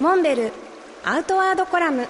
[0.00, 0.52] モンベル
[1.04, 2.06] アウトワードコラム。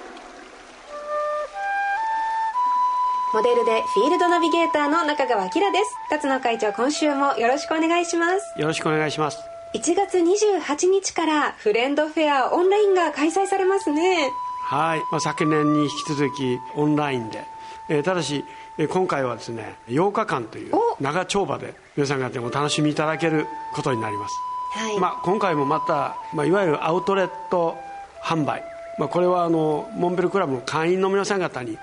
[3.33, 5.63] モデルでフィールドナビゲーターの中川明です。
[6.11, 8.61] 辰野会長今週もよろしくお願いします。
[8.61, 9.39] よろしくお願いします。
[9.75, 14.33] 1月28日からフレンドフェアオンラインが開催されますね。
[14.65, 17.47] はい、まあ、昨年に引き続きオンラインで、
[17.89, 18.45] えー、ただし、
[18.77, 24.35] えー、今回はですね8日間という長丁場で皆さん方もお楽しみいただけることになります
[24.71, 24.99] はい。
[24.99, 27.77] まあ、今回もまた、まあ、いわゆるアウトレット
[28.23, 28.63] 販売、
[28.99, 31.79] まあ、これはあのモンベルクラブの会員の皆さん方に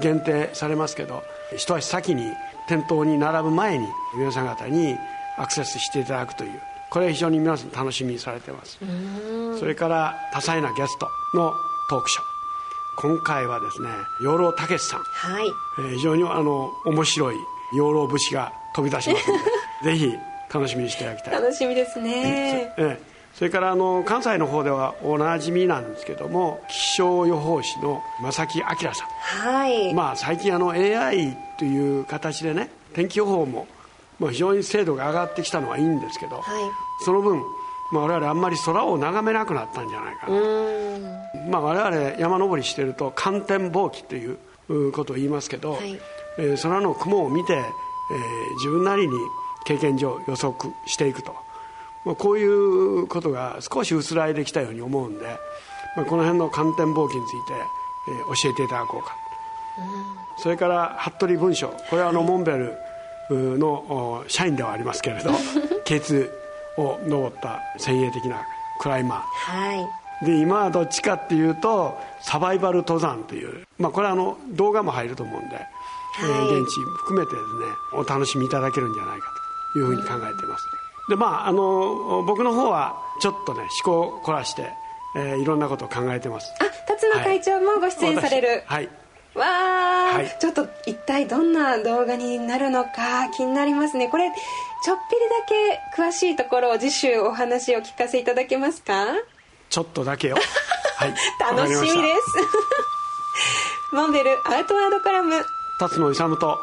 [0.00, 1.22] 限定されますけど
[1.56, 2.24] 一足先に
[2.68, 4.96] 店頭に並ぶ前に皆さん方に
[5.36, 6.60] アクセスしていただくという。
[6.90, 8.78] これは非常に皆さん楽しみにされてます。
[9.58, 11.54] それから多彩なゲストの
[11.88, 12.24] トークショー。
[12.98, 13.88] 今回はですね
[14.22, 15.46] 養老たけしさん、はい。
[15.78, 17.36] えー、非常にあの面白い
[17.74, 19.44] 養老節が飛び出しますので
[19.96, 20.14] ぜひ
[20.52, 21.34] 楽しみにしていただきたい。
[21.34, 23.12] 楽しみですね、ええ。
[23.34, 29.94] それからあの関西の方ではおなじみなんですけども気象予報士の正木明さん、はい。
[29.94, 33.66] まあ、最近あの AI という形でね天気予報も、
[34.18, 36.44] まあ、非常に精度が上がってきたのはいいんですけど、はい、
[37.04, 37.42] その分、
[37.90, 40.38] まあ、我々あんまり空を眺めなくなったんじゃないかな。
[40.38, 44.36] と、まあ、我々山登りしてると寒天望気という
[44.92, 45.98] ことを言いますけど、はい、
[46.38, 47.62] えー、空の雲を見て、えー、
[48.56, 49.14] 自分なりに
[49.64, 51.34] 経験上予測していくと、
[52.04, 55.38] まあ、こういうことが少し薄らいできたように思うんで、
[55.96, 57.54] まあ、この辺の寒天望気について、
[58.08, 59.16] えー、教えていただこうか、
[59.78, 61.68] うん、それから服部文章。
[61.90, 62.76] これはあのモンベル
[63.30, 65.30] の社員ではありますけれど
[65.86, 66.30] K2
[66.78, 68.42] を登った先鋭的な
[68.80, 69.88] クライマー、は
[70.22, 75.66] い、で今はどっちかっていうとサバイバル登山という、まあ、これはあの動画も入ると思うんで、はい、
[76.22, 79.41] えー、現地含めてですねお楽しみいただけるんじゃないかと
[79.76, 80.64] いうふうに考えています。
[81.08, 84.72] でまああの僕の方はちょっとね思考を凝らして、
[85.16, 86.52] えー、いろんなことを考えてます。
[86.60, 88.62] あ辰野会長もご出演される。
[88.66, 88.88] はい。
[89.34, 94.08] わあ、はい、ちょっと一体どんな動画になるのか気になりますね。
[94.08, 94.30] これ
[94.84, 95.22] ちょっぴり
[95.96, 99.06] だけ詳しいところを次週お話を聞かせいただけますか？
[99.70, 100.36] ちょっとだけよ。
[100.96, 101.14] はい。
[101.40, 102.22] 楽しみです。
[103.92, 105.42] モンベルアウトワードコラム。
[105.78, 106.58] 辰野勇と。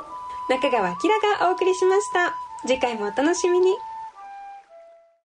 [0.50, 0.96] 中川明
[1.40, 2.34] がお送りしました
[2.66, 3.78] 次回もお楽しみに。